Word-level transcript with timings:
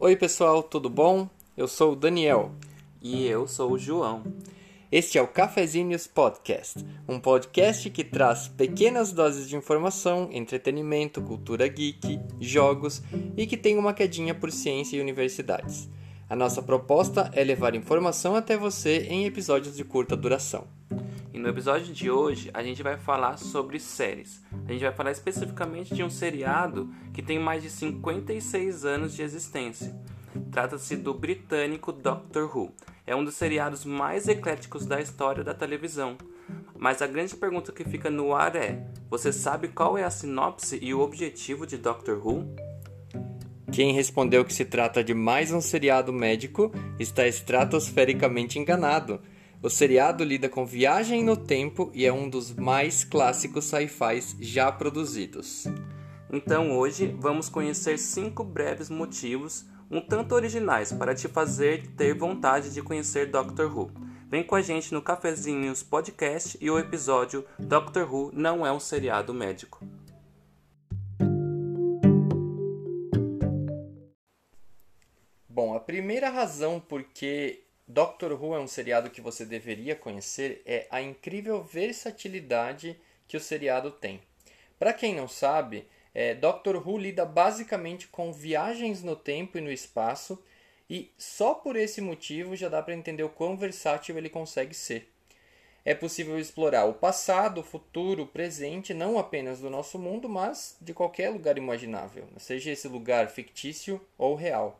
Oi, 0.00 0.14
pessoal, 0.14 0.62
tudo 0.62 0.88
bom? 0.88 1.28
Eu 1.56 1.66
sou 1.66 1.94
o 1.94 1.96
Daniel. 1.96 2.52
E 3.02 3.26
eu 3.26 3.48
sou 3.48 3.72
o 3.72 3.78
João. 3.78 4.22
Este 4.92 5.18
é 5.18 5.22
o 5.22 5.26
Cafezinhos 5.26 6.06
Podcast, 6.06 6.86
um 7.08 7.18
podcast 7.18 7.90
que 7.90 8.04
traz 8.04 8.46
pequenas 8.46 9.10
doses 9.10 9.48
de 9.48 9.56
informação, 9.56 10.28
entretenimento, 10.30 11.20
cultura 11.20 11.66
geek, 11.66 12.20
jogos 12.40 13.02
e 13.36 13.44
que 13.44 13.56
tem 13.56 13.76
uma 13.76 13.92
quedinha 13.92 14.36
por 14.36 14.52
ciência 14.52 14.96
e 14.96 15.00
universidades. 15.00 15.88
A 16.30 16.36
nossa 16.36 16.62
proposta 16.62 17.28
é 17.34 17.42
levar 17.42 17.74
informação 17.74 18.36
até 18.36 18.56
você 18.56 19.00
em 19.10 19.26
episódios 19.26 19.74
de 19.74 19.82
curta 19.82 20.16
duração. 20.16 20.77
E 21.38 21.40
no 21.40 21.50
episódio 21.50 21.94
de 21.94 22.10
hoje 22.10 22.50
a 22.52 22.64
gente 22.64 22.82
vai 22.82 22.96
falar 22.96 23.36
sobre 23.36 23.78
séries. 23.78 24.42
A 24.66 24.72
gente 24.72 24.82
vai 24.82 24.92
falar 24.92 25.12
especificamente 25.12 25.94
de 25.94 26.02
um 26.02 26.10
seriado 26.10 26.92
que 27.14 27.22
tem 27.22 27.38
mais 27.38 27.62
de 27.62 27.70
56 27.70 28.84
anos 28.84 29.14
de 29.14 29.22
existência. 29.22 29.94
Trata-se 30.50 30.96
do 30.96 31.14
britânico 31.14 31.92
Doctor 31.92 32.50
Who. 32.52 32.74
É 33.06 33.14
um 33.14 33.22
dos 33.22 33.36
seriados 33.36 33.84
mais 33.84 34.26
ecléticos 34.26 34.84
da 34.84 35.00
história 35.00 35.44
da 35.44 35.54
televisão. 35.54 36.18
Mas 36.76 37.00
a 37.02 37.06
grande 37.06 37.36
pergunta 37.36 37.70
que 37.70 37.84
fica 37.84 38.10
no 38.10 38.34
ar 38.34 38.56
é: 38.56 38.84
você 39.08 39.32
sabe 39.32 39.68
qual 39.68 39.96
é 39.96 40.02
a 40.02 40.10
sinopse 40.10 40.76
e 40.82 40.92
o 40.92 40.98
objetivo 40.98 41.68
de 41.68 41.78
Doctor 41.78 42.18
Who? 42.18 42.52
Quem 43.70 43.92
respondeu 43.92 44.44
que 44.44 44.52
se 44.52 44.64
trata 44.64 45.04
de 45.04 45.14
mais 45.14 45.52
um 45.52 45.60
seriado 45.60 46.12
médico 46.12 46.72
está 46.98 47.28
estratosfericamente 47.28 48.58
enganado. 48.58 49.20
O 49.60 49.68
seriado 49.68 50.22
lida 50.22 50.48
com 50.48 50.64
viagem 50.64 51.24
no 51.24 51.36
tempo 51.36 51.90
e 51.92 52.06
é 52.06 52.12
um 52.12 52.30
dos 52.30 52.54
mais 52.54 53.02
clássicos 53.02 53.64
sci-fis 53.64 54.36
já 54.38 54.70
produzidos. 54.70 55.64
Então 56.32 56.78
hoje 56.78 57.12
vamos 57.18 57.48
conhecer 57.48 57.98
cinco 57.98 58.44
breves 58.44 58.88
motivos, 58.88 59.66
um 59.90 60.00
tanto 60.00 60.36
originais, 60.36 60.92
para 60.92 61.12
te 61.12 61.26
fazer 61.26 61.88
ter 61.96 62.14
vontade 62.14 62.72
de 62.72 62.80
conhecer 62.80 63.32
Doctor 63.32 63.76
Who. 63.76 63.90
Vem 64.28 64.44
com 64.44 64.54
a 64.54 64.62
gente 64.62 64.94
no 64.94 65.02
Cafezinhos 65.02 65.82
Podcast 65.82 66.56
e 66.60 66.70
o 66.70 66.78
episódio 66.78 67.44
Doctor 67.58 68.14
Who 68.14 68.30
não 68.32 68.64
é 68.64 68.70
um 68.70 68.78
seriado 68.78 69.34
médico. 69.34 69.84
Bom, 75.48 75.74
a 75.74 75.80
primeira 75.80 76.30
razão 76.30 76.78
por 76.78 77.02
que 77.02 77.64
Doctor 77.90 78.32
Who 78.32 78.54
é 78.54 78.60
um 78.60 78.66
seriado 78.66 79.08
que 79.08 79.22
você 79.22 79.46
deveria 79.46 79.96
conhecer 79.96 80.60
é 80.66 80.86
a 80.90 81.00
incrível 81.00 81.64
versatilidade 81.64 83.00
que 83.26 83.34
o 83.34 83.40
seriado 83.40 83.90
tem. 83.90 84.20
Para 84.78 84.92
quem 84.92 85.14
não 85.14 85.26
sabe, 85.26 85.88
é, 86.14 86.34
Doctor 86.34 86.86
Who 86.86 86.98
lida 86.98 87.24
basicamente 87.24 88.06
com 88.06 88.30
viagens 88.30 89.02
no 89.02 89.16
tempo 89.16 89.56
e 89.56 89.62
no 89.62 89.72
espaço, 89.72 90.38
e 90.90 91.10
só 91.16 91.54
por 91.54 91.76
esse 91.76 92.02
motivo 92.02 92.54
já 92.54 92.68
dá 92.68 92.82
para 92.82 92.92
entender 92.92 93.22
o 93.22 93.30
quão 93.30 93.56
versátil 93.56 94.18
ele 94.18 94.28
consegue 94.28 94.74
ser. 94.74 95.10
É 95.82 95.94
possível 95.94 96.38
explorar 96.38 96.84
o 96.84 96.92
passado, 96.92 97.62
o 97.62 97.64
futuro, 97.64 98.24
o 98.24 98.26
presente, 98.26 98.92
não 98.92 99.18
apenas 99.18 99.60
do 99.60 99.70
nosso 99.70 99.98
mundo, 99.98 100.28
mas 100.28 100.76
de 100.78 100.92
qualquer 100.92 101.30
lugar 101.30 101.56
imaginável, 101.56 102.28
seja 102.36 102.70
esse 102.70 102.86
lugar 102.86 103.30
fictício 103.30 103.98
ou 104.18 104.34
real. 104.34 104.78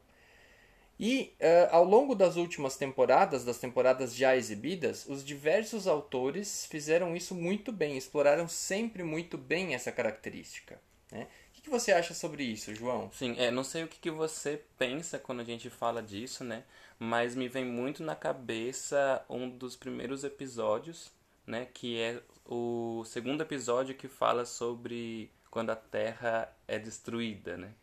E 0.99 1.33
uh, 1.41 1.69
ao 1.71 1.85
longo 1.85 2.15
das 2.15 2.37
últimas 2.37 2.77
temporadas, 2.77 3.45
das 3.45 3.59
temporadas 3.59 4.15
já 4.15 4.37
exibidas, 4.37 5.07
os 5.07 5.25
diversos 5.25 5.87
autores 5.87 6.67
fizeram 6.67 7.15
isso 7.15 7.37
muito 7.37 7.71
bem, 7.71 7.97
exploraram 7.97 8.49
sempre 8.49 9.05
muito 9.05 9.39
bem 9.39 9.75
essa 9.75 9.93
característica. 9.93 10.81
Né? 11.13 11.29
O 11.57 11.63
que, 11.63 11.71
você 11.71 11.93
acha 11.93 12.15
sobre 12.15 12.43
isso, 12.43 12.75
João? 12.75 13.11
Sim, 13.13 13.37
é, 13.39 13.51
não 13.51 13.63
sei 13.63 13.85
o 13.85 13.89
que, 13.89 13.99
que 14.01 14.11
você 14.11 14.63
pensa 14.77 15.19
quando 15.19 15.41
a 15.41 15.45
gente 15.45 15.69
fala 15.69 16.03
disso, 16.03 16.43
né? 16.43 16.64
Mas 16.98 17.37
me 17.37 17.47
vem 17.47 17.64
muito 17.64 18.03
na 18.03 18.17
cabeça 18.17 19.23
um 19.29 19.48
dos 19.48 19.77
primeiros 19.77 20.25
episódios, 20.25 21.13
né? 21.47 21.67
Que 21.73 22.01
é 22.01 22.23
o 22.47 23.05
segundo 23.05 23.42
episódio 23.42 23.95
que 23.95 24.08
fala 24.08 24.47
sobre 24.47 25.31
quando 25.51 25.70
a 25.70 25.77
Terra 25.77 26.51
é 26.67 26.79
destruída, 26.79 27.57
né? 27.57 27.75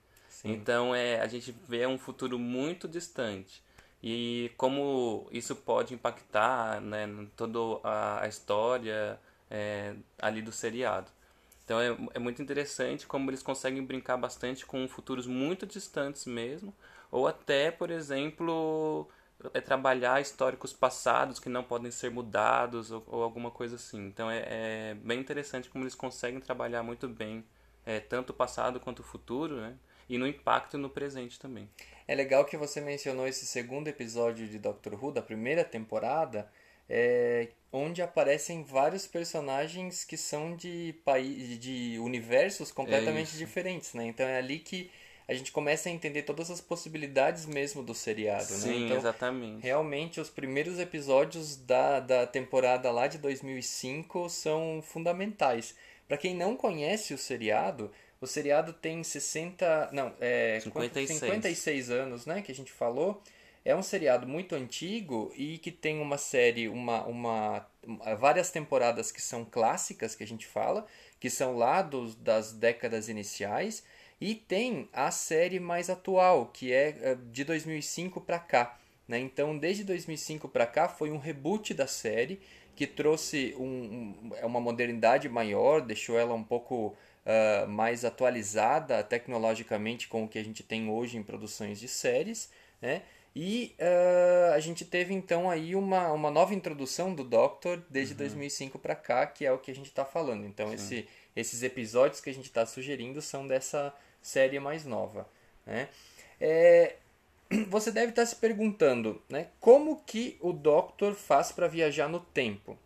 Então 0.45 0.93
é, 0.93 1.19
a 1.21 1.27
gente 1.27 1.51
vê 1.67 1.85
um 1.87 1.97
futuro 1.97 2.37
muito 2.37 2.87
distante. 2.87 3.63
E 4.03 4.51
como 4.57 5.27
isso 5.31 5.55
pode 5.55 5.93
impactar 5.93 6.79
né, 6.79 7.07
toda 7.35 7.59
a, 7.83 8.27
história 8.27 9.19
é, 9.49 9.95
ali 10.19 10.41
do 10.41 10.51
seriado. 10.51 11.09
Então 11.63 11.79
é, 11.79 11.97
é 12.13 12.19
muito 12.19 12.41
interessante 12.41 13.07
como 13.07 13.31
eles 13.31 13.41
conseguem 13.41 13.83
brincar 13.83 14.17
bastante 14.17 14.65
com 14.65 14.87
futuros 14.87 15.25
muito 15.25 15.65
distantes 15.65 16.25
mesmo. 16.25 16.73
Ou 17.11 17.27
até, 17.27 17.71
por 17.71 17.89
exemplo, 17.89 19.09
é 19.53 19.61
trabalhar 19.61 20.21
históricos 20.21 20.71
passados 20.73 21.39
que 21.39 21.49
não 21.49 21.63
podem 21.63 21.89
ser 21.89 22.11
mudados 22.11 22.91
ou, 22.91 23.03
ou 23.07 23.23
alguma 23.23 23.49
coisa 23.49 23.75
assim. 23.75 24.05
Então 24.05 24.29
é, 24.29 24.43
é, 24.47 24.97
bem 25.03 25.19
interessante 25.19 25.69
como 25.69 25.83
eles 25.83 25.95
conseguem 25.95 26.39
trabalhar 26.39 26.83
muito 26.83 27.07
bem 27.07 27.43
é, 27.85 27.99
tanto 27.99 28.31
o 28.31 28.33
passado 28.33 28.79
quanto 28.79 28.99
o 28.99 29.03
futuro, 29.03 29.57
né? 29.57 29.75
E 30.09 30.17
no 30.17 30.27
impacto 30.27 30.77
no 30.77 30.89
presente 30.89 31.39
também. 31.39 31.69
É 32.07 32.13
legal 32.13 32.45
que 32.45 32.55
você 32.55 32.79
mencionou 32.79 33.27
esse 33.27 33.45
segundo 33.45 33.87
episódio 33.87 34.47
de 34.47 34.59
Doctor 34.59 34.93
Who, 34.93 35.11
da 35.11 35.21
primeira 35.21 35.63
temporada, 35.63 36.49
é, 36.87 37.49
onde 37.71 38.01
aparecem 38.01 38.63
vários 38.63 39.07
personagens 39.07 40.03
que 40.03 40.15
são 40.15 40.55
de, 40.55 40.95
país, 41.03 41.59
de 41.59 41.97
universos 41.99 42.71
completamente 42.71 43.35
é 43.35 43.37
diferentes, 43.37 43.93
né? 43.93 44.05
Então 44.05 44.27
é 44.27 44.37
ali 44.37 44.59
que 44.59 44.91
a 45.27 45.33
gente 45.33 45.51
começa 45.51 45.89
a 45.89 45.91
entender 45.91 46.21
todas 46.21 46.51
as 46.51 46.61
possibilidades 46.61 47.47
mesmo 47.47 47.81
do 47.81 47.95
seriado, 47.95 48.43
Sim, 48.43 48.67
né? 48.67 48.85
Então, 48.85 48.97
exatamente. 48.97 49.63
Realmente, 49.63 50.21
os 50.21 50.29
primeiros 50.29 50.79
episódios 50.79 51.55
da, 51.55 51.99
da 51.99 52.27
temporada 52.27 52.91
lá 52.91 53.07
de 53.07 53.17
2005 53.17 54.29
são 54.29 54.83
fundamentais. 54.83 55.75
Para 56.07 56.17
quem 56.17 56.35
não 56.35 56.55
conhece 56.55 57.15
o 57.15 57.17
seriado, 57.17 57.91
o 58.21 58.27
seriado 58.27 58.73
tem 58.73 59.03
60. 59.03 59.89
Não, 59.91 60.13
é. 60.19 60.59
56. 60.61 61.19
56 61.19 61.91
anos, 61.91 62.25
né? 62.25 62.41
Que 62.41 62.51
a 62.51 62.55
gente 62.55 62.71
falou. 62.71 63.21
É 63.63 63.75
um 63.75 63.81
seriado 63.81 64.27
muito 64.27 64.53
antigo 64.53 65.33
e 65.35 65.57
que 65.57 65.71
tem 65.71 65.99
uma 65.99 66.19
série, 66.19 66.69
uma, 66.69 67.03
uma, 67.05 67.67
várias 68.19 68.51
temporadas 68.51 69.11
que 69.11 69.19
são 69.19 69.43
clássicas, 69.43 70.13
que 70.13 70.23
a 70.23 70.27
gente 70.27 70.45
fala, 70.45 70.85
que 71.19 71.31
são 71.31 71.57
lá 71.57 71.81
dos, 71.81 72.13
das 72.13 72.53
décadas 72.53 73.09
iniciais, 73.09 73.83
e 74.21 74.35
tem 74.35 74.87
a 74.93 75.09
série 75.09 75.59
mais 75.59 75.89
atual, 75.89 76.45
que 76.53 76.71
é, 76.71 76.95
é 77.01 77.15
de 77.15 77.43
2005 77.43 78.21
para 78.21 78.37
cá. 78.37 78.77
Né? 79.07 79.17
Então, 79.17 79.57
desde 79.57 79.83
2005 79.83 80.47
para 80.47 80.67
cá, 80.67 80.87
foi 80.87 81.09
um 81.09 81.17
reboot 81.17 81.73
da 81.73 81.87
série 81.87 82.39
que 82.75 82.85
trouxe 82.85 83.55
um, 83.57 84.31
é 84.35 84.45
uma 84.45 84.59
modernidade 84.59 85.29
maior, 85.29 85.81
deixou 85.81 86.19
ela 86.19 86.33
um 86.33 86.43
pouco 86.43 86.95
uh, 87.25 87.67
mais 87.67 88.05
atualizada 88.05 89.03
tecnologicamente 89.03 90.07
com 90.07 90.23
o 90.23 90.27
que 90.27 90.37
a 90.37 90.43
gente 90.43 90.63
tem 90.63 90.89
hoje 90.89 91.17
em 91.17 91.23
produções 91.23 91.79
de 91.79 91.87
séries, 91.87 92.49
né? 92.81 93.01
E 93.35 93.75
uh, 93.79 94.53
a 94.53 94.59
gente 94.61 94.85
teve 94.85 95.13
então 95.13 95.49
aí 95.49 95.75
uma, 95.75 96.09
uma 96.13 96.31
nova 96.31 96.53
introdução 96.53 97.13
do 97.13 97.21
Doctor 97.21 97.83
desde 97.89 98.13
uhum. 98.13 98.19
2005 98.19 98.79
para 98.79 98.95
cá, 98.95 99.27
que 99.27 99.45
é 99.45 99.51
o 99.51 99.57
que 99.57 99.69
a 99.71 99.75
gente 99.75 99.87
está 99.87 100.05
falando. 100.05 100.45
Então 100.45 100.73
esse, 100.73 101.05
esses 101.35 101.61
episódios 101.61 102.21
que 102.21 102.29
a 102.29 102.33
gente 102.33 102.45
está 102.45 102.65
sugerindo 102.65 103.21
são 103.21 103.45
dessa 103.45 103.93
série 104.21 104.57
mais 104.57 104.85
nova. 104.85 105.27
Né? 105.65 105.89
É, 106.39 106.95
você 107.67 107.91
deve 107.91 108.11
estar 108.11 108.21
tá 108.21 108.25
se 108.25 108.37
perguntando 108.37 109.21
né, 109.27 109.47
como 109.59 110.01
que 110.05 110.37
o 110.39 110.53
Doctor 110.53 111.13
faz 111.13 111.51
para 111.51 111.67
viajar 111.67 112.07
no 112.07 112.21
tempo. 112.21 112.77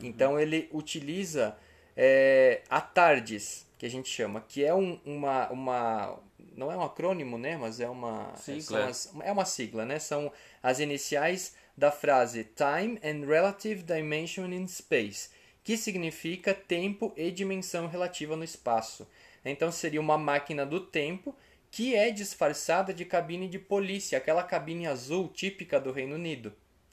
Uhum. 0.00 0.06
Então 0.06 0.40
ele 0.40 0.70
utiliza 0.72 1.54
é, 1.96 2.62
a 2.68 2.80
TARDIS, 2.80 3.66
que 3.78 3.86
a 3.86 3.90
gente 3.90 4.08
chama, 4.08 4.44
que 4.46 4.64
é 4.64 4.74
um, 4.74 5.00
uma, 5.04 5.48
uma. 5.50 6.18
Não 6.54 6.70
é 6.70 6.76
um 6.76 6.82
acrônimo, 6.82 7.38
né? 7.38 7.56
Mas 7.56 7.80
é 7.80 7.88
uma. 7.88 8.34
Sigla. 8.36 8.86
As, 8.86 9.12
é 9.22 9.32
uma 9.32 9.44
sigla, 9.44 9.84
né? 9.84 9.98
São 9.98 10.30
as 10.62 10.78
iniciais 10.78 11.54
da 11.76 11.90
frase 11.90 12.44
Time 12.44 12.98
and 13.04 13.26
Relative 13.26 13.82
Dimension 13.82 14.46
in 14.46 14.66
Space, 14.66 15.30
que 15.62 15.76
significa 15.76 16.54
tempo 16.54 17.12
e 17.16 17.30
dimensão 17.30 17.86
relativa 17.86 18.36
no 18.36 18.44
espaço. 18.44 19.06
Então 19.44 19.70
seria 19.70 20.00
uma 20.00 20.18
máquina 20.18 20.66
do 20.66 20.80
tempo 20.80 21.34
que 21.70 21.94
é 21.94 22.10
disfarçada 22.10 22.92
de 22.94 23.04
cabine 23.04 23.48
de 23.48 23.58
polícia, 23.58 24.16
aquela 24.16 24.42
cabine 24.42 24.86
azul 24.86 25.28
típica 25.28 25.78
do 25.78 25.92
Reino 25.92 26.14
Unido, 26.14 26.52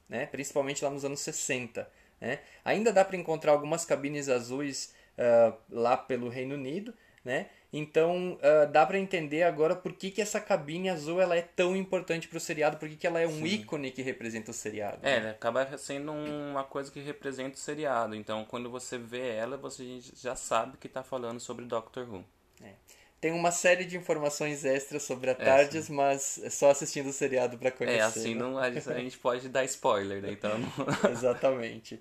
né? 0.10 0.26
principalmente 0.26 0.84
lá 0.84 0.90
nos 0.90 1.06
anos 1.06 1.22
60. 1.22 1.90
Né? 2.24 2.40
Ainda 2.64 2.94
dá 2.94 3.04
para 3.04 3.18
encontrar 3.18 3.52
algumas 3.52 3.84
cabines 3.84 4.30
azuis 4.30 4.96
uh, 5.18 5.54
lá 5.70 5.98
pelo 5.98 6.30
Reino 6.30 6.56
Unido, 6.56 6.94
né? 7.24 7.48
Então 7.72 8.34
uh, 8.36 8.72
dá 8.72 8.86
para 8.86 8.98
entender 8.98 9.44
agora 9.44 9.76
por 9.76 9.92
que, 9.92 10.10
que 10.10 10.22
essa 10.22 10.40
cabine 10.40 10.90
azul 10.90 11.20
ela 11.20 11.36
é 11.36 11.42
tão 11.42 11.76
importante 11.76 12.30
para 12.30 12.38
o 12.38 12.40
seriado, 12.40 12.78
por 12.78 12.88
que, 12.88 12.96
que 12.96 13.06
ela 13.06 13.20
é 13.20 13.28
um 13.28 13.40
Sim. 13.40 13.46
ícone 13.46 13.92
que 13.92 14.02
representa 14.02 14.52
o 14.52 14.54
seriado. 14.54 15.00
É, 15.02 15.20
né? 15.20 15.30
acaba 15.32 15.78
sendo 15.78 16.14
uma 16.14 16.64
coisa 16.64 16.90
que 16.90 17.02
representa 17.02 17.56
o 17.56 17.60
seriado. 17.60 18.16
Então 18.16 18.46
quando 18.46 18.70
você 18.70 18.98
vê 18.98 19.36
ela, 19.36 19.58
você 19.58 20.00
já 20.16 20.36
sabe 20.36 20.78
que 20.78 20.88
está 20.88 21.04
falando 21.04 21.42
sobre 21.42 21.66
Doctor 21.66 22.08
Who. 22.10 22.24
É. 22.64 22.72
tem 23.20 23.34
uma 23.34 23.52
série 23.52 23.84
de 23.84 23.98
informações 23.98 24.64
extras 24.64 25.04
sobre 25.04 25.30
a 25.30 25.36
Tardes, 25.36 25.90
é, 25.90 25.94
mas 25.94 26.42
só 26.52 26.70
assistindo 26.70 27.10
o 27.10 27.14
seriado 27.14 27.58
para 27.58 27.72
conhecer. 27.72 27.98
É, 27.98 28.02
assim 28.02 28.34
né? 28.34 28.40
não, 28.40 28.58
a 28.58 28.72
gente 28.72 29.18
pode 29.18 29.50
dar 29.50 29.66
spoiler, 29.66 30.22
né? 30.22 30.32
Então. 30.32 30.58
Exatamente. 31.12 32.00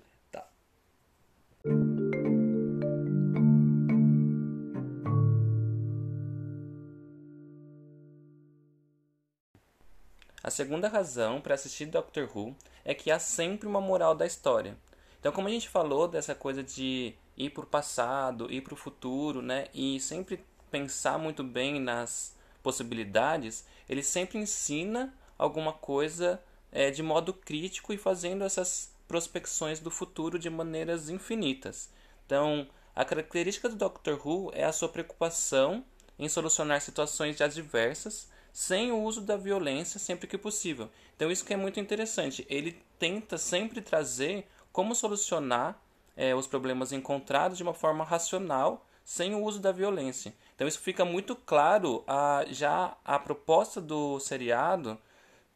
A 10.43 10.51
segunda 10.51 10.89
razão 10.89 11.39
para 11.39 11.55
assistir 11.55 11.85
Doctor 11.85 12.29
Who 12.35 12.53
é 12.83 12.93
que 12.93 13.09
há 13.09 13.17
sempre 13.17 13.65
uma 13.65 13.79
moral 13.79 14.13
da 14.13 14.25
história. 14.25 14.77
Então, 15.17 15.31
como 15.31 15.47
a 15.47 15.51
gente 15.51 15.69
falou 15.69 16.05
dessa 16.05 16.35
coisa 16.35 16.61
de 16.61 17.15
ir 17.37 17.51
para 17.51 17.63
o 17.63 17.67
passado, 17.67 18.51
ir 18.51 18.59
para 18.59 18.73
o 18.73 18.77
futuro, 18.77 19.41
né, 19.41 19.69
e 19.73 20.01
sempre 20.01 20.43
pensar 20.69 21.17
muito 21.17 21.45
bem 21.45 21.79
nas 21.79 22.35
possibilidades, 22.61 23.63
ele 23.87 24.03
sempre 24.03 24.37
ensina 24.37 25.13
alguma 25.37 25.71
coisa 25.71 26.43
é, 26.73 26.91
de 26.91 27.01
modo 27.01 27.31
crítico 27.33 27.93
e 27.93 27.97
fazendo 27.97 28.43
essas 28.43 28.93
prospecções 29.07 29.79
do 29.79 29.89
futuro 29.89 30.37
de 30.37 30.49
maneiras 30.49 31.07
infinitas. 31.07 31.89
Então, 32.25 32.67
a 32.93 33.05
característica 33.05 33.69
do 33.69 33.77
Doctor 33.77 34.19
Who 34.27 34.51
é 34.53 34.65
a 34.65 34.73
sua 34.73 34.89
preocupação 34.89 35.85
em 36.19 36.27
solucionar 36.27 36.81
situações 36.81 37.39
adversas 37.39 38.27
sem 38.53 38.91
o 38.91 39.01
uso 39.01 39.19
da 39.19 39.35
violência 39.35 39.99
sempre 39.99 40.27
que 40.27 40.37
possível. 40.37 40.87
Então 41.15 41.31
isso 41.31 41.43
que 41.43 41.53
é 41.53 41.57
muito 41.57 41.79
interessante. 41.79 42.45
Ele 42.47 42.79
tenta 42.99 43.37
sempre 43.37 43.81
trazer 43.81 44.47
como 44.71 44.93
solucionar 44.93 45.81
é, 46.15 46.35
os 46.35 46.45
problemas 46.45 46.91
encontrados 46.91 47.57
de 47.57 47.63
uma 47.63 47.73
forma 47.73 48.03
racional, 48.03 48.85
sem 49.03 49.33
o 49.33 49.43
uso 49.43 49.59
da 49.59 49.71
violência. 49.71 50.33
Então 50.55 50.67
isso 50.67 50.79
fica 50.79 51.03
muito 51.03 51.35
claro 51.35 52.03
a, 52.07 52.45
já 52.49 52.95
a 53.03 53.17
proposta 53.17 53.81
do 53.81 54.19
seriado, 54.19 54.97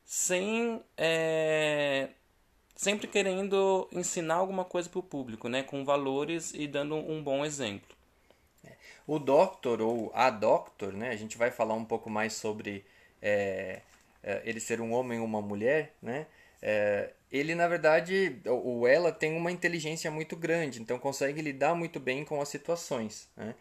sem 0.04 0.82
é, 0.98 2.10
sempre 2.76 3.08
querendo 3.08 3.88
ensinar 3.92 4.36
alguma 4.36 4.66
coisa 4.66 4.90
para 4.90 5.00
o 5.00 5.04
público, 5.04 5.48
né, 5.48 5.64
com 5.64 5.86
valores 5.86 6.54
e 6.54 6.68
dando 6.68 6.96
um 6.96 7.24
bom 7.24 7.46
exemplo. 7.46 7.97
O 9.08 9.18
Doctor 9.18 9.82
ou 9.82 10.12
a 10.14 10.30
Doctor, 10.30 10.92
né, 10.94 11.10
a 11.10 11.16
gente 11.16 11.38
vai 11.38 11.50
falar 11.50 11.74
um 11.74 11.86
pouco 11.86 12.10
mais 12.10 12.34
sobre 12.34 12.84
é, 13.22 13.80
é, 14.22 14.42
ele 14.44 14.60
ser 14.60 14.82
um 14.82 14.92
homem 14.92 15.20
ou 15.20 15.26
uma 15.26 15.42
mulher, 15.42 15.94
né? 16.02 16.28
É, 16.62 17.12
ele 17.32 17.56
na 17.56 17.68
verdade, 17.68 18.38
o 18.46 18.88
ela 18.88 19.12
tem 19.12 19.36
uma 19.36 19.52
inteligência 19.52 20.10
muito 20.12 20.36
grande, 20.36 20.82
então 20.82 20.98
consegue 21.00 21.42
lidar 21.42 21.76
muito 21.76 22.00
bem 22.00 22.26
com 22.26 22.42
as 22.42 22.50
situações. 22.50 23.28
Né? 23.36 23.54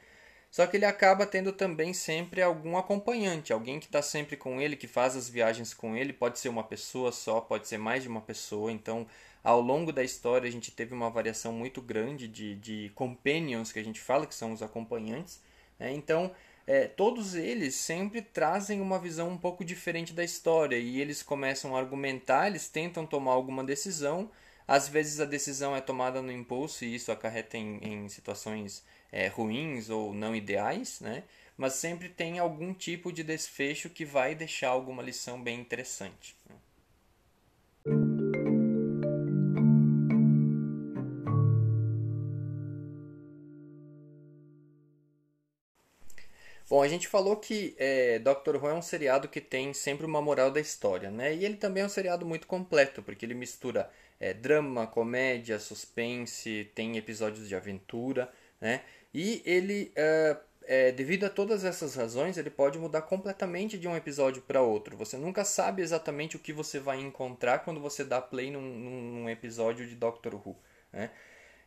Só 0.56 0.66
que 0.66 0.78
ele 0.78 0.86
acaba 0.86 1.26
tendo 1.26 1.52
também 1.52 1.92
sempre 1.92 2.40
algum 2.40 2.78
acompanhante, 2.78 3.52
alguém 3.52 3.78
que 3.78 3.84
está 3.84 4.00
sempre 4.00 4.38
com 4.38 4.58
ele, 4.58 4.74
que 4.74 4.86
faz 4.86 5.14
as 5.14 5.28
viagens 5.28 5.74
com 5.74 5.94
ele. 5.94 6.14
Pode 6.14 6.38
ser 6.38 6.48
uma 6.48 6.64
pessoa 6.64 7.12
só, 7.12 7.42
pode 7.42 7.68
ser 7.68 7.76
mais 7.76 8.02
de 8.02 8.08
uma 8.08 8.22
pessoa. 8.22 8.72
Então, 8.72 9.06
ao 9.44 9.60
longo 9.60 9.92
da 9.92 10.02
história, 10.02 10.48
a 10.48 10.50
gente 10.50 10.70
teve 10.70 10.94
uma 10.94 11.10
variação 11.10 11.52
muito 11.52 11.82
grande 11.82 12.26
de, 12.26 12.54
de 12.54 12.90
companions, 12.94 13.70
que 13.70 13.78
a 13.78 13.84
gente 13.84 14.00
fala, 14.00 14.24
que 14.24 14.34
são 14.34 14.50
os 14.50 14.62
acompanhantes. 14.62 15.42
Né? 15.78 15.92
Então, 15.92 16.32
é, 16.66 16.86
todos 16.86 17.34
eles 17.34 17.74
sempre 17.74 18.22
trazem 18.22 18.80
uma 18.80 18.98
visão 18.98 19.28
um 19.28 19.36
pouco 19.36 19.62
diferente 19.62 20.14
da 20.14 20.24
história 20.24 20.78
e 20.78 21.02
eles 21.02 21.22
começam 21.22 21.76
a 21.76 21.78
argumentar, 21.78 22.46
eles 22.46 22.66
tentam 22.66 23.04
tomar 23.04 23.32
alguma 23.32 23.62
decisão. 23.62 24.30
Às 24.66 24.88
vezes 24.88 25.20
a 25.20 25.26
decisão 25.26 25.76
é 25.76 25.82
tomada 25.82 26.22
no 26.22 26.32
impulso 26.32 26.82
e 26.82 26.94
isso 26.94 27.12
acarreta 27.12 27.58
em, 27.58 27.76
em 27.84 28.08
situações 28.08 28.82
é, 29.12 29.28
ruins 29.28 29.90
ou 29.90 30.12
não 30.14 30.34
ideais, 30.34 31.00
né? 31.00 31.24
mas 31.56 31.74
sempre 31.74 32.08
tem 32.08 32.38
algum 32.38 32.74
tipo 32.74 33.12
de 33.12 33.22
desfecho 33.22 33.88
que 33.88 34.04
vai 34.04 34.34
deixar 34.34 34.68
alguma 34.68 35.02
lição 35.02 35.42
bem 35.42 35.58
interessante. 35.58 36.36
Né? 36.48 36.56
Bom, 46.68 46.82
a 46.82 46.88
gente 46.88 47.06
falou 47.06 47.36
que 47.36 47.76
é, 47.78 48.18
Doctor 48.18 48.56
Who 48.56 48.68
é 48.68 48.74
um 48.74 48.82
seriado 48.82 49.28
que 49.28 49.40
tem 49.40 49.72
sempre 49.72 50.04
uma 50.04 50.20
moral 50.20 50.50
da 50.50 50.60
história, 50.60 51.12
né? 51.12 51.32
E 51.32 51.44
ele 51.44 51.56
também 51.56 51.84
é 51.84 51.86
um 51.86 51.88
seriado 51.88 52.26
muito 52.26 52.48
completo, 52.48 53.04
porque 53.04 53.24
ele 53.24 53.34
mistura 53.34 53.88
é, 54.18 54.34
drama, 54.34 54.84
comédia, 54.84 55.60
suspense, 55.60 56.68
tem 56.74 56.96
episódios 56.96 57.48
de 57.48 57.54
aventura, 57.54 58.28
né? 58.60 58.82
E 59.18 59.40
ele, 59.46 59.90
é, 59.96 60.36
é, 60.64 60.92
devido 60.92 61.24
a 61.24 61.30
todas 61.30 61.64
essas 61.64 61.94
razões, 61.94 62.36
ele 62.36 62.50
pode 62.50 62.78
mudar 62.78 63.00
completamente 63.00 63.78
de 63.78 63.88
um 63.88 63.96
episódio 63.96 64.42
para 64.42 64.60
outro. 64.60 64.94
Você 64.94 65.16
nunca 65.16 65.42
sabe 65.42 65.80
exatamente 65.80 66.36
o 66.36 66.38
que 66.38 66.52
você 66.52 66.78
vai 66.78 67.00
encontrar 67.00 67.60
quando 67.60 67.80
você 67.80 68.04
dá 68.04 68.20
play 68.20 68.50
num, 68.50 68.60
num 68.60 69.30
episódio 69.30 69.86
de 69.86 69.94
Doctor 69.94 70.34
Who, 70.34 70.54
né? 70.92 71.10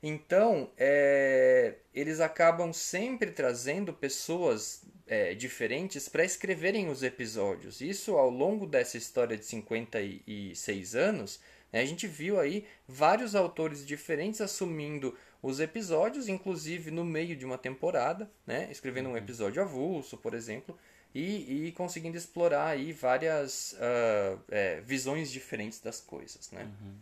Então, 0.03 0.69
é, 0.77 1.77
eles 1.91 2.19
acabam 2.19 2.71
sempre 2.71 3.31
trazendo 3.31 3.93
pessoas 3.93 4.83
é, 5.07 5.33
diferentes 5.33 6.07
para 6.07 6.23
escreverem 6.23 6.87
os 6.87 7.01
episódios. 7.01 7.81
Isso 7.81 8.15
ao 8.15 8.29
longo 8.29 8.67
dessa 8.67 8.95
história 8.95 9.35
de 9.35 9.43
56 9.45 10.95
anos, 10.95 11.39
né, 11.73 11.81
a 11.81 11.85
gente 11.85 12.05
viu 12.05 12.39
aí 12.39 12.67
vários 12.87 13.33
autores 13.33 13.83
diferentes 13.83 14.39
assumindo 14.39 15.17
os 15.41 15.59
episódios, 15.59 16.27
inclusive 16.27 16.91
no 16.91 17.05
meio 17.05 17.35
de 17.35 17.45
uma 17.45 17.57
temporada, 17.57 18.29
né, 18.45 18.67
escrevendo 18.71 19.09
um 19.09 19.11
uhum. 19.13 19.17
episódio 19.17 19.61
avulso, 19.61 20.17
por 20.17 20.33
exemplo, 20.33 20.77
e, 21.13 21.67
e 21.67 21.71
conseguindo 21.71 22.17
explorar 22.17 22.67
aí 22.67 22.91
várias 22.91 23.73
uh, 23.73 24.39
é, 24.49 24.81
visões 24.81 25.31
diferentes 25.31 25.79
das 25.79 26.01
coisas. 26.01 26.51
Né? 26.51 26.63
Uhum. 26.63 26.95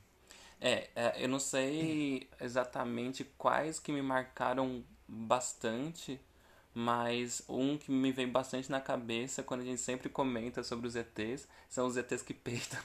É, 0.61 0.89
é, 0.95 1.23
eu 1.23 1.27
não 1.27 1.39
sei 1.39 2.29
exatamente 2.39 3.23
quais 3.37 3.79
que 3.79 3.91
me 3.91 4.01
marcaram 4.01 4.83
bastante, 5.07 6.19
mas 6.77 7.41
um 7.49 7.75
que 7.75 7.89
me 7.89 8.11
vem 8.11 8.27
bastante 8.27 8.69
na 8.69 8.79
cabeça 8.79 9.41
quando 9.41 9.61
a 9.61 9.63
gente 9.63 9.81
sempre 9.81 10.09
comenta 10.09 10.61
sobre 10.61 10.85
os 10.85 10.95
ETs 10.95 11.47
são 11.67 11.87
os 11.87 11.97
ETs 11.97 12.21
que 12.21 12.35
peitam, 12.35 12.79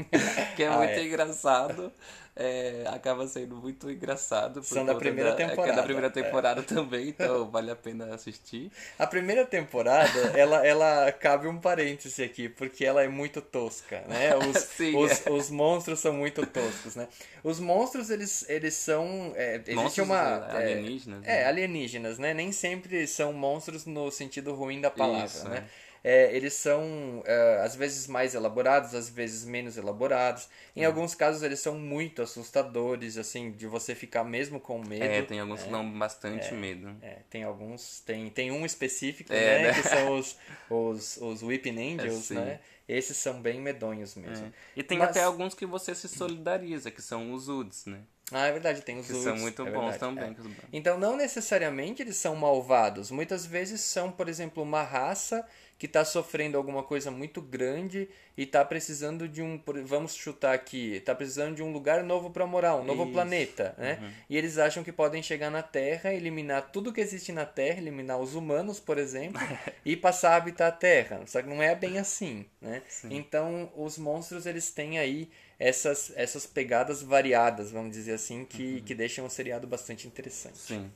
que 0.56 0.62
é 0.62 0.68
ah, 0.68 0.78
muito 0.78 0.92
é. 0.92 1.04
engraçado 1.04 1.92
é, 2.36 2.84
acaba 2.88 3.26
sendo 3.28 3.56
muito 3.56 3.88
engraçado. 3.90 4.62
São 4.62 4.84
da 4.84 4.94
primeira 4.94 5.30
da, 5.30 5.36
temporada. 5.36 5.72
É, 5.72 5.76
da 5.76 5.82
primeira 5.82 6.10
temporada 6.10 6.60
é. 6.60 6.64
também, 6.64 7.08
então 7.08 7.48
vale 7.50 7.70
a 7.70 7.76
pena 7.76 8.12
assistir. 8.14 8.70
A 8.98 9.06
primeira 9.06 9.46
temporada, 9.46 10.18
ela, 10.36 10.66
ela 10.66 11.12
cabe 11.12 11.46
um 11.46 11.58
parêntese 11.58 12.22
aqui, 12.22 12.48
porque 12.48 12.84
ela 12.84 13.02
é 13.02 13.08
muito 13.08 13.40
tosca, 13.40 14.02
né? 14.08 14.34
Os, 14.36 14.56
Sim, 14.74 14.96
os, 14.96 15.26
é. 15.26 15.30
os 15.30 15.50
monstros 15.50 16.00
são 16.00 16.12
muito 16.12 16.44
toscos, 16.46 16.96
né? 16.96 17.08
Os 17.42 17.60
monstros, 17.60 18.10
eles, 18.10 18.48
eles 18.48 18.74
são... 18.74 19.32
É, 19.36 19.56
existe 19.56 19.74
monstros 19.74 20.06
uma... 20.06 20.48
É, 20.50 20.56
alienígenas. 20.56 21.24
É, 21.24 21.26
né? 21.26 21.46
alienígenas, 21.46 22.18
né? 22.18 22.34
Nem 22.34 22.50
sempre 22.50 23.06
são 23.06 23.32
monstros 23.34 23.84
no 23.84 24.10
sentido 24.10 24.54
ruim 24.54 24.80
da 24.80 24.90
palavra, 24.90 25.26
Isso, 25.26 25.48
né? 25.48 25.58
É 25.58 25.94
é, 26.04 26.36
eles 26.36 26.52
são 26.52 27.22
é, 27.24 27.62
às 27.64 27.74
vezes 27.74 28.06
mais 28.06 28.34
elaborados, 28.34 28.94
às 28.94 29.08
vezes 29.08 29.42
menos 29.46 29.78
elaborados. 29.78 30.50
Em 30.76 30.82
hum. 30.82 30.86
alguns 30.86 31.14
casos 31.14 31.42
eles 31.42 31.60
são 31.60 31.78
muito 31.78 32.20
assustadores, 32.20 33.16
assim, 33.16 33.50
de 33.52 33.66
você 33.66 33.94
ficar 33.94 34.22
mesmo 34.22 34.60
com 34.60 34.78
medo. 34.84 35.02
É, 35.02 35.22
tem 35.22 35.40
alguns 35.40 35.62
que 35.62 35.68
é, 35.68 35.72
dão 35.72 35.98
bastante 35.98 36.48
é, 36.48 36.52
medo. 36.52 36.94
É, 37.00 37.20
tem 37.30 37.42
alguns, 37.42 38.00
tem, 38.00 38.28
tem 38.28 38.52
um 38.52 38.66
específico, 38.66 39.32
é, 39.32 39.62
né, 39.62 39.62
né? 39.62 39.72
que 39.72 39.88
são 39.88 40.18
os, 40.18 40.36
os, 40.68 41.16
os 41.16 41.42
Weeping 41.42 41.78
Angels, 41.96 42.28
né? 42.30 42.60
Esses 42.86 43.16
são 43.16 43.40
bem 43.40 43.58
medonhos 43.58 44.14
mesmo. 44.14 44.52
E 44.76 44.82
tem 44.82 44.98
Mas... 44.98 45.08
até 45.08 45.22
alguns 45.22 45.54
que 45.54 45.64
você 45.64 45.94
se 45.94 46.06
solidariza, 46.06 46.90
que 46.90 47.00
são 47.00 47.32
os 47.32 47.48
Uds, 47.48 47.86
né? 47.86 48.02
Ah, 48.32 48.46
é 48.46 48.52
verdade, 48.52 48.80
tem 48.82 48.98
os 48.98 49.06
que 49.06 49.12
são 49.12 49.36
muito 49.36 49.62
é 49.62 49.70
bons 49.70 49.90
verdade, 49.92 49.98
também. 49.98 50.30
É. 50.30 50.66
Então, 50.72 50.98
não 50.98 51.16
necessariamente 51.16 52.02
eles 52.02 52.16
são 52.16 52.34
malvados. 52.34 53.10
Muitas 53.10 53.44
vezes 53.44 53.80
são, 53.82 54.10
por 54.10 54.28
exemplo, 54.28 54.62
uma 54.62 54.82
raça 54.82 55.46
que 55.84 55.86
está 55.86 56.02
sofrendo 56.02 56.56
alguma 56.56 56.82
coisa 56.82 57.10
muito 57.10 57.42
grande 57.42 58.08
e 58.38 58.44
está 58.44 58.64
precisando 58.64 59.28
de 59.28 59.42
um, 59.42 59.60
vamos 59.84 60.14
chutar 60.14 60.54
aqui, 60.54 60.94
está 60.94 61.14
precisando 61.14 61.56
de 61.56 61.62
um 61.62 61.74
lugar 61.74 62.02
novo 62.02 62.30
para 62.30 62.46
morar, 62.46 62.76
um 62.76 62.84
novo 62.84 63.02
Isso. 63.02 63.12
planeta, 63.12 63.74
né? 63.76 63.98
Uhum. 64.00 64.10
E 64.30 64.38
eles 64.38 64.56
acham 64.56 64.82
que 64.82 64.90
podem 64.90 65.22
chegar 65.22 65.50
na 65.50 65.62
Terra, 65.62 66.14
eliminar 66.14 66.70
tudo 66.72 66.90
que 66.90 67.02
existe 67.02 67.32
na 67.32 67.44
Terra, 67.44 67.82
eliminar 67.82 68.18
os 68.18 68.34
humanos, 68.34 68.80
por 68.80 68.96
exemplo, 68.96 69.38
e 69.84 69.94
passar 69.94 70.32
a 70.32 70.36
habitar 70.36 70.68
a 70.68 70.72
Terra. 70.72 71.20
Só 71.26 71.42
que 71.42 71.50
não 71.50 71.62
é 71.62 71.74
bem 71.74 71.98
assim, 71.98 72.46
né? 72.62 72.80
Sim. 72.88 73.08
Então, 73.10 73.70
os 73.76 73.98
monstros 73.98 74.46
eles 74.46 74.70
têm 74.70 74.98
aí 74.98 75.28
essas, 75.58 76.10
essas 76.16 76.46
pegadas 76.46 77.02
variadas, 77.02 77.70
vamos 77.70 77.92
dizer 77.92 78.14
assim, 78.14 78.46
que, 78.46 78.76
uhum. 78.76 78.80
que 78.80 78.94
deixam 78.94 79.26
o 79.26 79.30
seriado 79.30 79.66
bastante 79.66 80.06
interessante. 80.06 80.56
Sim. 80.56 80.90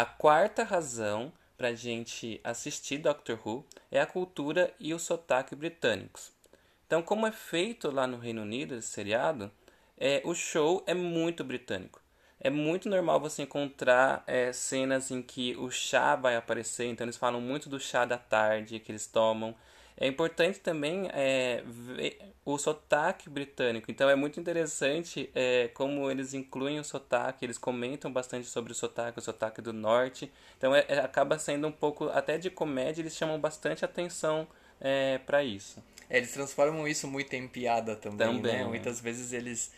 A 0.00 0.06
quarta 0.06 0.64
razão 0.64 1.30
para 1.58 1.68
a 1.68 1.74
gente 1.74 2.40
assistir 2.42 2.96
Doctor 2.96 3.38
Who 3.44 3.66
é 3.90 4.00
a 4.00 4.06
cultura 4.06 4.72
e 4.80 4.94
o 4.94 4.98
sotaque 4.98 5.54
britânicos. 5.54 6.32
Então, 6.86 7.02
como 7.02 7.26
é 7.26 7.30
feito 7.30 7.90
lá 7.90 8.06
no 8.06 8.16
Reino 8.16 8.40
Unido 8.40 8.74
esse 8.74 8.88
seriado, 8.88 9.52
é, 9.98 10.22
o 10.24 10.34
show 10.34 10.82
é 10.86 10.94
muito 10.94 11.44
britânico. 11.44 12.00
É 12.40 12.48
muito 12.48 12.88
normal 12.88 13.20
você 13.20 13.42
encontrar 13.42 14.24
é, 14.26 14.54
cenas 14.54 15.10
em 15.10 15.20
que 15.20 15.54
o 15.56 15.70
chá 15.70 16.16
vai 16.16 16.34
aparecer, 16.34 16.86
então 16.86 17.04
eles 17.04 17.18
falam 17.18 17.38
muito 17.38 17.68
do 17.68 17.78
chá 17.78 18.06
da 18.06 18.16
tarde 18.16 18.80
que 18.80 18.90
eles 18.90 19.06
tomam. 19.06 19.54
É 20.00 20.06
importante 20.06 20.58
também 20.58 21.10
é, 21.12 21.62
ver 21.66 22.18
o 22.42 22.56
sotaque 22.56 23.28
britânico. 23.28 23.90
Então 23.90 24.08
é 24.08 24.16
muito 24.16 24.40
interessante 24.40 25.30
é, 25.34 25.68
como 25.74 26.10
eles 26.10 26.32
incluem 26.32 26.80
o 26.80 26.84
sotaque, 26.84 27.44
eles 27.44 27.58
comentam 27.58 28.10
bastante 28.10 28.46
sobre 28.46 28.72
o 28.72 28.74
sotaque, 28.74 29.18
o 29.18 29.22
sotaque 29.22 29.60
do 29.60 29.74
norte. 29.74 30.32
Então 30.56 30.74
é, 30.74 30.86
é 30.88 31.00
acaba 31.00 31.38
sendo 31.38 31.68
um 31.68 31.72
pouco, 31.72 32.08
até 32.08 32.38
de 32.38 32.48
comédia, 32.48 33.02
eles 33.02 33.14
chamam 33.14 33.38
bastante 33.38 33.84
atenção 33.84 34.48
é, 34.80 35.18
para 35.18 35.44
isso. 35.44 35.82
É, 36.08 36.16
eles 36.16 36.32
transformam 36.32 36.88
isso 36.88 37.06
muito 37.06 37.34
em 37.34 37.46
piada 37.46 37.94
também, 37.94 38.36
também 38.36 38.40
né? 38.40 38.64
Muitas 38.64 39.02
vezes 39.02 39.34
eles 39.34 39.70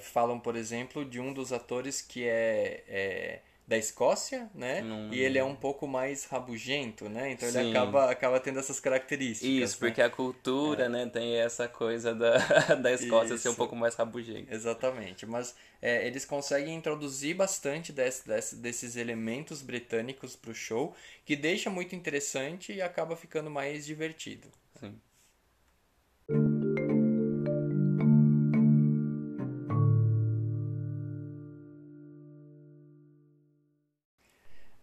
falam, 0.00 0.40
por 0.40 0.56
exemplo, 0.56 1.04
de 1.04 1.20
um 1.20 1.32
dos 1.32 1.52
atores 1.52 2.02
que 2.02 2.26
é 2.26 3.40
da 3.70 3.78
Escócia, 3.78 4.50
né? 4.52 4.82
E 5.12 5.20
ele 5.20 5.38
é 5.38 5.44
um 5.44 5.54
pouco 5.54 5.86
mais 5.86 6.24
rabugento, 6.24 7.08
né? 7.08 7.30
Então 7.30 7.48
Sim. 7.48 7.60
ele 7.60 7.70
acaba, 7.70 8.10
acaba 8.10 8.40
tendo 8.40 8.58
essas 8.58 8.80
características. 8.80 9.48
Isso, 9.48 9.74
né? 9.74 9.88
porque 9.88 10.02
a 10.02 10.10
cultura, 10.10 10.86
é. 10.86 10.88
né, 10.88 11.06
tem 11.06 11.36
essa 11.36 11.68
coisa 11.68 12.12
da, 12.12 12.36
da 12.74 12.92
Escócia 12.92 13.34
Isso. 13.34 13.44
ser 13.44 13.48
um 13.50 13.54
pouco 13.54 13.76
mais 13.76 13.94
rabugento. 13.94 14.52
Exatamente, 14.52 15.24
mas 15.24 15.54
é, 15.80 16.04
eles 16.04 16.24
conseguem 16.24 16.74
introduzir 16.74 17.36
bastante 17.36 17.92
desse, 17.92 18.26
desse, 18.26 18.56
desses 18.56 18.96
elementos 18.96 19.62
britânicos 19.62 20.34
para 20.34 20.50
o 20.50 20.54
show, 20.54 20.92
que 21.24 21.36
deixa 21.36 21.70
muito 21.70 21.94
interessante 21.94 22.72
e 22.72 22.82
acaba 22.82 23.14
ficando 23.14 23.48
mais 23.48 23.86
divertido. 23.86 24.48
Sim. 24.80 24.98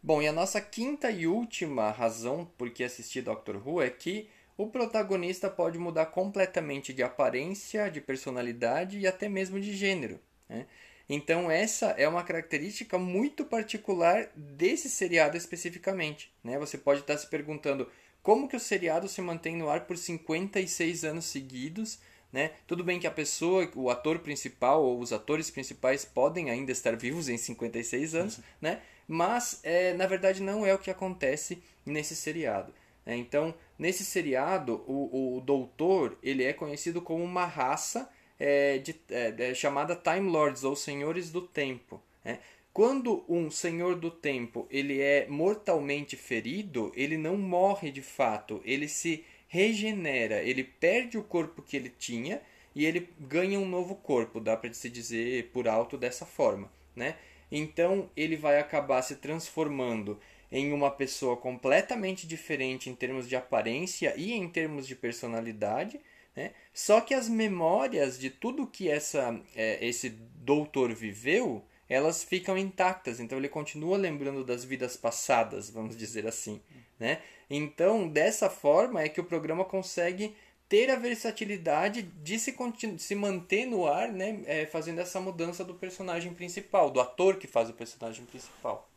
Bom, 0.07 0.21
e 0.21 0.27
a 0.29 0.31
nossa 0.31 0.61
quinta 0.61 1.11
e 1.11 1.27
última 1.27 1.91
razão 1.91 2.49
por 2.57 2.69
que 2.69 2.81
assistir 2.81 3.21
Doctor 3.21 3.57
Who 3.57 3.81
é 3.81 3.89
que 3.89 4.29
o 4.57 4.67
protagonista 4.67 5.49
pode 5.49 5.77
mudar 5.77 6.05
completamente 6.05 6.93
de 6.93 7.03
aparência, 7.03 7.91
de 7.91 7.99
personalidade 7.99 8.97
e 8.97 9.05
até 9.05 9.27
mesmo 9.27 9.59
de 9.59 9.75
gênero. 9.75 10.17
Né? 10.47 10.65
Então, 11.09 11.51
essa 11.51 11.87
é 11.87 12.07
uma 12.07 12.23
característica 12.23 12.97
muito 12.97 13.43
particular 13.43 14.29
desse 14.33 14.89
seriado 14.89 15.35
especificamente. 15.35 16.31
Né? 16.41 16.57
Você 16.57 16.77
pode 16.77 17.01
estar 17.01 17.17
se 17.17 17.27
perguntando 17.27 17.85
como 18.23 18.47
que 18.47 18.55
o 18.55 18.61
seriado 18.61 19.09
se 19.09 19.21
mantém 19.21 19.57
no 19.57 19.69
ar 19.69 19.87
por 19.87 19.97
56 19.97 21.03
anos 21.03 21.25
seguidos. 21.25 21.99
Né? 22.31 22.51
Tudo 22.65 22.81
bem 22.81 22.97
que 22.97 23.07
a 23.07 23.11
pessoa, 23.11 23.69
o 23.75 23.89
ator 23.89 24.19
principal 24.19 24.81
ou 24.85 25.01
os 25.01 25.11
atores 25.11 25.51
principais 25.51 26.05
podem 26.05 26.49
ainda 26.49 26.71
estar 26.71 26.95
vivos 26.95 27.27
em 27.27 27.37
56 27.37 28.15
anos, 28.15 28.37
uhum. 28.37 28.43
né? 28.61 28.81
Mas 29.07 29.59
é, 29.63 29.93
na 29.93 30.05
verdade 30.05 30.41
não 30.41 30.65
é 30.65 30.73
o 30.73 30.79
que 30.79 30.91
acontece 30.91 31.61
nesse 31.85 32.15
seriado. 32.15 32.73
Né? 33.05 33.15
Então, 33.15 33.55
nesse 33.79 34.03
seriado, 34.03 34.83
o, 34.85 35.37
o 35.37 35.41
doutor 35.41 36.17
ele 36.21 36.43
é 36.43 36.51
conhecido 36.51 37.01
como 37.01 37.23
uma 37.23 37.45
raça 37.45 38.09
é, 38.39 38.77
de, 38.77 38.95
é, 39.09 39.53
chamada 39.53 39.95
Time 39.95 40.29
Lords, 40.29 40.63
ou 40.63 40.75
Senhores 40.75 41.31
do 41.31 41.41
Tempo. 41.41 42.01
Né? 42.23 42.39
Quando 42.73 43.25
um 43.27 43.49
Senhor 43.49 43.95
do 43.95 44.11
Tempo 44.11 44.67
ele 44.69 45.01
é 45.01 45.25
mortalmente 45.27 46.15
ferido, 46.15 46.91
ele 46.95 47.17
não 47.17 47.37
morre 47.37 47.89
de 47.89 48.01
fato, 48.01 48.61
ele 48.63 48.87
se 48.87 49.25
regenera, 49.47 50.43
ele 50.43 50.63
perde 50.63 51.17
o 51.17 51.23
corpo 51.23 51.61
que 51.61 51.77
ele 51.77 51.89
tinha 51.89 52.41
e 52.75 52.85
ele 52.85 53.09
ganha 53.19 53.59
um 53.59 53.67
novo 53.67 53.95
corpo, 53.95 54.39
dá 54.39 54.55
para 54.55 54.71
se 54.73 54.89
dizer 54.89 55.49
por 55.51 55.67
alto 55.67 55.97
dessa 55.97 56.25
forma, 56.25 56.71
né? 56.95 57.15
Então 57.51 58.09
ele 58.15 58.35
vai 58.35 58.59
acabar 58.59 59.01
se 59.01 59.15
transformando 59.17 60.19
em 60.51 60.71
uma 60.71 60.89
pessoa 60.89 61.35
completamente 61.35 62.25
diferente 62.25 62.89
em 62.89 62.95
termos 62.95 63.27
de 63.27 63.35
aparência 63.35 64.13
e 64.15 64.33
em 64.33 64.47
termos 64.47 64.87
de 64.87 64.95
personalidade. 64.95 65.99
Né? 66.35 66.51
Só 66.73 67.01
que 67.01 67.13
as 67.13 67.27
memórias 67.27 68.19
de 68.19 68.29
tudo 68.29 68.67
que 68.67 68.89
essa, 68.89 69.39
é, 69.55 69.85
esse 69.85 70.09
doutor 70.09 70.93
viveu, 70.93 71.63
elas 71.89 72.23
ficam 72.23 72.57
intactas. 72.57 73.19
Então 73.19 73.37
ele 73.37 73.49
continua 73.49 73.97
lembrando 73.97 74.43
das 74.43 74.63
vidas 74.63 74.95
passadas, 74.95 75.69
vamos 75.69 75.97
dizer 75.97 76.25
assim. 76.27 76.61
Né? 76.99 77.19
Então, 77.49 78.07
dessa 78.07 78.49
forma 78.49 79.01
é 79.01 79.09
que 79.09 79.21
o 79.21 79.25
programa 79.25 79.63
consegue 79.63 80.35
ter 80.69 80.89
a 80.89 80.95
versatilidade 80.95 82.01
de 82.01 82.37
se, 82.37 82.55
se 82.97 83.15
manter 83.15 83.65
no 83.65 83.87
ar, 83.87 84.11
né, 84.11 84.41
é, 84.45 84.65
fazendo 84.65 84.99
essa 84.99 85.19
mudança 85.19 85.63
do 85.63 85.73
personagem 85.73 86.33
principal, 86.33 86.89
do 86.89 86.99
ator 86.99 87.37
que 87.37 87.47
faz 87.47 87.69
o 87.69 87.73
personagem 87.73 88.25
principal. 88.25 88.87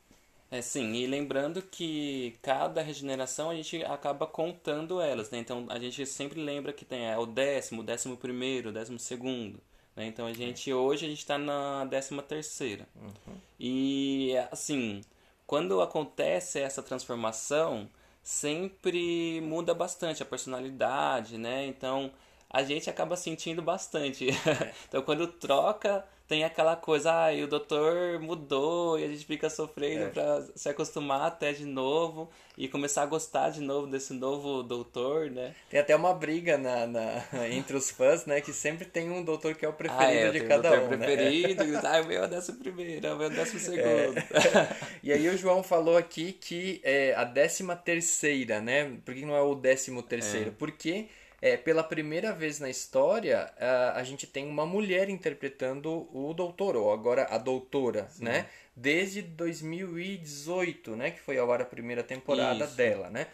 É 0.51 0.61
sim, 0.61 0.95
e 0.95 1.07
lembrando 1.07 1.63
que 1.63 2.37
cada 2.43 2.83
regeneração 2.83 3.51
a 3.51 3.55
gente 3.55 3.85
acaba 3.85 4.27
contando 4.27 5.01
elas, 5.01 5.31
né? 5.31 5.39
Então 5.39 5.67
a 5.69 5.79
gente 5.79 6.05
sempre 6.05 6.43
lembra 6.43 6.73
que 6.73 6.85
tem 6.85 7.07
é, 7.07 7.17
o 7.17 7.25
décimo, 7.25 7.83
o 7.83 7.85
décimo 7.85 8.17
primeiro, 8.17 8.71
o 8.71 8.73
décimo 8.73 8.99
segundo. 8.99 9.61
Né? 9.95 10.07
Então 10.07 10.27
a 10.27 10.33
gente 10.33 10.73
hoje 10.73 11.07
a 11.07 11.09
gente 11.09 11.21
está 11.21 11.39
na 11.39 11.85
décima 11.85 12.21
terceira. 12.21 12.85
Uhum. 12.97 13.35
E 13.61 14.35
assim, 14.51 15.03
quando 15.47 15.81
acontece 15.81 16.59
essa 16.59 16.83
transformação, 16.83 17.89
sempre 18.23 19.41
muda 19.41 19.75
bastante 19.75 20.23
a 20.23 20.27
personalidade, 20.27 21.39
né? 21.39 21.67
Então 21.67 22.13
a 22.49 22.63
gente 22.63 22.91
acaba 22.91 23.17
sentindo 23.17 23.63
bastante. 23.63 24.29
então 24.89 25.03
quando 25.03 25.27
troca, 25.27 26.05
tem 26.31 26.45
aquela 26.45 26.77
coisa, 26.77 27.11
ah, 27.11 27.35
o 27.43 27.49
doutor 27.49 28.21
mudou 28.21 28.97
e 28.97 29.03
a 29.03 29.09
gente 29.09 29.27
fica 29.27 29.51
sofrendo 29.51 30.05
é. 30.05 30.09
para 30.11 30.47
se 30.55 30.69
acostumar 30.69 31.23
até 31.23 31.53
de 31.53 31.65
novo 31.65 32.31
e 32.57 32.69
começar 32.69 33.03
a 33.03 33.07
gostar 33.07 33.51
de 33.51 33.61
novo 33.61 33.89
desse 33.89 34.13
novo 34.13 34.63
doutor, 34.63 35.29
né? 35.29 35.57
Tem 35.69 35.81
até 35.81 35.97
uma 35.97 36.15
briga 36.15 36.57
na, 36.57 36.87
na 36.87 37.25
entre 37.51 37.77
os 37.77 37.91
fãs, 37.91 38.27
né? 38.27 38.41
Que 38.41 38.53
sempre 38.53 38.85
tem 38.85 39.11
um 39.11 39.25
doutor 39.25 39.57
que 39.57 39.67
é 39.67 39.69
o 39.69 39.73
preferido 39.73 40.05
ah, 40.05 40.15
é, 40.15 40.31
de 40.31 40.41
cada 40.43 40.71
um. 40.81 40.91
Né? 40.91 40.99
preferido, 40.99 41.65
né? 41.65 41.81
ah, 41.83 42.01
o 42.01 42.07
meu 42.07 42.23
é 42.23 42.25
o 42.25 42.29
décimo 42.29 42.59
primeiro, 42.59 43.07
é 43.09 43.13
o 43.13 43.17
meu 43.17 43.27
é 43.27 43.31
o 43.31 43.35
décimo 43.35 43.59
segundo. 43.59 44.19
É. 44.19 44.91
E 45.03 45.13
aí 45.13 45.29
o 45.29 45.37
João 45.37 45.65
falou 45.65 45.97
aqui 45.97 46.33
que 46.33 46.81
é 46.85 47.13
a 47.17 47.25
décima 47.25 47.75
terceira, 47.75 48.61
né? 48.61 48.99
Por 49.05 49.15
que 49.15 49.27
não 49.27 49.35
é 49.35 49.43
o 49.43 49.57
décimo 49.57 50.01
terceiro? 50.01 50.51
É. 50.51 50.55
Porque 50.57 51.09
é, 51.43 51.57
pela 51.57 51.83
primeira 51.83 52.33
vez 52.33 52.61
na 52.61 52.69
história, 52.69 53.53
a, 53.59 53.99
a 53.99 54.05
gente 54.05 54.27
tem 54.27 54.47
uma 54.47 54.67
mulher 54.67 55.09
interpretando 55.09 56.09
o 56.13 56.35
doutor, 56.35 56.77
ou 56.77 56.93
agora 56.93 57.25
a 57.31 57.39
doutora, 57.39 58.09
Sim. 58.11 58.25
né? 58.25 58.47
Desde 58.77 59.23
2018, 59.23 60.97
né? 60.97 61.11
Que 61.11 61.21
foi 61.21 61.39
a 61.39 61.45
hora 61.45 61.63
a 61.63 61.67
primeira 61.67 62.03
temporada 62.03 62.65
Isso. 62.65 62.77
dela, 62.77 63.09
né? 63.09 63.27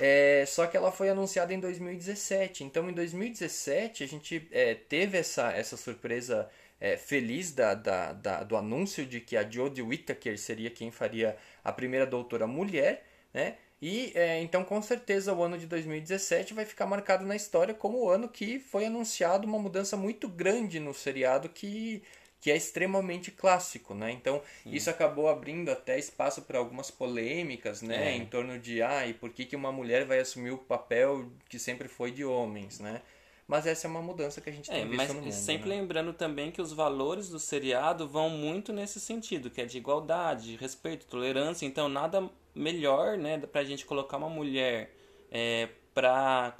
É, 0.00 0.44
só 0.46 0.66
que 0.66 0.76
ela 0.76 0.90
foi 0.90 1.08
anunciada 1.08 1.52
em 1.54 1.60
2017. 1.60 2.64
Então, 2.64 2.88
em 2.90 2.92
2017, 2.92 4.02
a 4.02 4.08
gente 4.08 4.48
é, 4.50 4.74
teve 4.74 5.18
essa, 5.18 5.52
essa 5.52 5.76
surpresa 5.76 6.48
é, 6.80 6.96
feliz 6.96 7.52
da, 7.52 7.74
da, 7.74 8.12
da, 8.12 8.42
do 8.42 8.56
anúncio 8.56 9.06
de 9.06 9.20
que 9.20 9.36
a 9.36 9.48
Jodie 9.48 9.82
Whittaker 9.82 10.36
seria 10.36 10.70
quem 10.70 10.90
faria 10.90 11.36
a 11.62 11.72
primeira 11.72 12.04
doutora 12.04 12.46
mulher, 12.46 13.04
né? 13.32 13.56
E 13.82 14.12
é, 14.14 14.40
então, 14.40 14.62
com 14.62 14.80
certeza, 14.80 15.34
o 15.34 15.42
ano 15.42 15.58
de 15.58 15.66
2017 15.66 16.54
vai 16.54 16.64
ficar 16.64 16.86
marcado 16.86 17.26
na 17.26 17.34
história 17.34 17.74
como 17.74 17.98
o 17.98 18.08
ano 18.08 18.28
que 18.28 18.60
foi 18.60 18.86
anunciado 18.86 19.44
uma 19.44 19.58
mudança 19.58 19.96
muito 19.96 20.28
grande 20.28 20.78
no 20.78 20.94
seriado 20.94 21.48
que, 21.48 22.00
que 22.40 22.48
é 22.52 22.56
extremamente 22.56 23.32
clássico, 23.32 23.92
né? 23.92 24.12
Então, 24.12 24.40
Sim. 24.62 24.70
isso 24.70 24.88
acabou 24.88 25.28
abrindo 25.28 25.68
até 25.68 25.98
espaço 25.98 26.42
para 26.42 26.60
algumas 26.60 26.92
polêmicas, 26.92 27.82
né? 27.82 28.12
É. 28.12 28.16
Em 28.16 28.24
torno 28.24 28.56
de, 28.56 28.80
ah, 28.80 29.04
e 29.04 29.12
por 29.12 29.30
que, 29.30 29.44
que 29.44 29.56
uma 29.56 29.72
mulher 29.72 30.04
vai 30.04 30.20
assumir 30.20 30.52
o 30.52 30.58
papel 30.58 31.28
que 31.48 31.58
sempre 31.58 31.88
foi 31.88 32.12
de 32.12 32.24
homens, 32.24 32.78
né? 32.78 33.02
Mas 33.46 33.66
essa 33.66 33.86
é 33.86 33.90
uma 33.90 34.00
mudança 34.00 34.40
que 34.40 34.48
a 34.48 34.52
gente 34.52 34.70
tem 34.70 34.82
é, 34.82 34.84
visto 34.84 34.96
mas 34.96 35.08
no 35.08 35.20
mundo. 35.20 35.32
Sempre 35.32 35.68
né? 35.68 35.76
lembrando 35.76 36.12
também 36.12 36.50
que 36.50 36.62
os 36.62 36.72
valores 36.72 37.28
do 37.28 37.38
seriado 37.38 38.08
vão 38.08 38.30
muito 38.30 38.72
nesse 38.72 39.00
sentido, 39.00 39.50
que 39.50 39.60
é 39.60 39.66
de 39.66 39.78
igualdade, 39.78 40.56
respeito, 40.56 41.06
tolerância. 41.06 41.66
Então, 41.66 41.88
nada 41.88 42.30
melhor, 42.54 43.18
né, 43.18 43.38
pra 43.38 43.64
gente 43.64 43.84
colocar 43.84 44.16
uma 44.16 44.28
mulher 44.28 44.94
é, 45.30 45.68
pra 45.94 46.54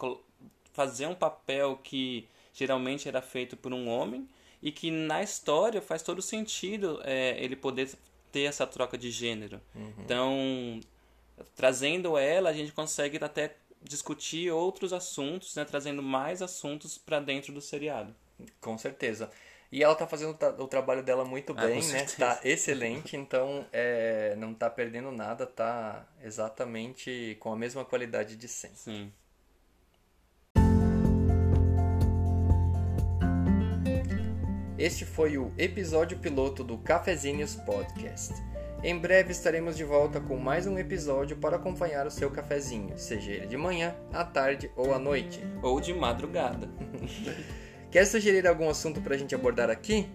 fazer 0.73 1.07
um 1.07 1.15
papel 1.15 1.79
que 1.83 2.29
geralmente 2.53 3.09
era 3.09 3.23
feito 3.23 3.57
por 3.57 3.73
um 3.73 3.89
homem 3.89 4.29
e 4.63 4.71
que 4.71 4.91
na 4.91 5.23
história 5.23 5.83
faz 5.83 6.03
todo 6.03 6.23
sentido 6.23 7.01
é, 7.05 7.43
ele 7.43 7.57
poder 7.57 7.91
ter 8.31 8.43
essa 8.43 8.67
troca 8.67 8.97
de 8.97 9.11
gênero. 9.11 9.61
Uhum. 9.75 9.93
Então, 9.99 10.81
trazendo 11.55 12.17
ela, 12.17 12.51
a 12.51 12.53
gente 12.53 12.73
consegue 12.73 13.19
até 13.23 13.57
discutir 13.83 14.51
outros 14.51 14.93
assuntos, 14.93 15.55
né, 15.57 15.65
trazendo 15.65 16.03
mais 16.03 16.43
assuntos 16.43 16.99
para 16.99 17.21
dentro 17.21 17.53
do 17.53 17.61
seriado. 17.61 18.15
Com 18.61 18.77
certeza. 18.79 19.31
E 19.71 19.83
ela 19.83 19.95
tá 19.95 20.07
fazendo 20.07 20.37
o 20.59 20.69
trabalho 20.69 21.03
dela 21.03 21.25
muito 21.25 21.55
ah, 21.57 21.67
bem, 21.67 21.81
ah, 21.81 21.93
né? 21.93 22.07
Tá 22.19 22.41
excelente, 22.45 23.17
então 23.17 23.67
é, 23.73 24.35
não 24.37 24.53
tá 24.53 24.69
perdendo 24.69 25.11
nada, 25.11 25.47
tá 25.47 26.07
exatamente 26.23 27.37
com 27.41 27.53
a 27.53 27.57
mesma 27.57 27.85
qualidade 27.85 28.37
de 28.37 28.49
sempre. 28.49 28.77
Sim. 28.77 29.13
Este 34.79 35.07
foi 35.07 35.39
o 35.39 35.55
episódio 35.57 36.19
piloto 36.19 36.63
do 36.65 36.77
Cafezinhos 36.77 37.55
Podcast. 37.55 38.35
Em 38.85 38.99
breve 38.99 39.31
estaremos 39.31 39.77
de 39.77 39.85
volta 39.85 40.21
com 40.21 40.37
mais 40.37 40.67
um 40.67 40.77
episódio 40.77 41.37
para 41.37 41.55
acompanhar 41.55 42.05
o 42.05 42.11
seu 42.11 42.29
cafezinho, 42.29 42.99
seja 42.99 43.31
ele 43.31 43.47
de 43.47 43.57
manhã, 43.57 43.95
à 44.13 44.25
tarde 44.25 44.73
ou 44.75 44.93
à 44.93 44.99
noite. 44.99 45.41
Ou 45.63 45.81
de 45.81 45.95
madrugada. 45.95 46.69
Quer 47.93 48.05
sugerir 48.05 48.45
algum 48.45 48.69
assunto 48.69 49.01
para 49.01 49.15
a 49.15 49.19
gente 49.19 49.37
abordar 49.37 49.71
aqui? 49.71 50.11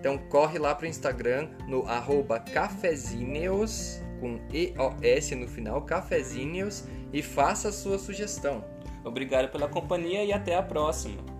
Então 0.00 0.16
corre 0.16 0.58
lá 0.58 0.74
para 0.74 0.86
o 0.86 0.88
Instagram 0.88 1.50
no 1.68 1.86
arroba 1.86 2.40
cafezineos, 2.40 4.00
com 4.20 4.40
E-O-S 4.50 5.34
no 5.34 5.46
final, 5.46 5.82
cafezineos, 5.82 6.84
e 7.12 7.22
faça 7.22 7.68
a 7.68 7.72
sua 7.72 7.98
sugestão. 7.98 8.64
Obrigado 9.04 9.52
pela 9.52 9.68
companhia 9.68 10.24
e 10.24 10.32
até 10.32 10.56
a 10.56 10.62
próxima. 10.62 11.37